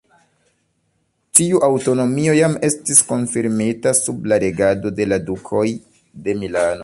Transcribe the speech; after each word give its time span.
Tiu 1.39 1.59
aŭtonomio 1.67 2.35
jam 2.39 2.55
estis 2.69 3.03
konfirmita 3.11 3.95
sub 4.01 4.27
la 4.33 4.41
regado 4.45 4.95
de 5.01 5.09
la 5.13 5.23
Dukoj 5.29 5.67
de 6.29 6.39
Milano. 6.43 6.79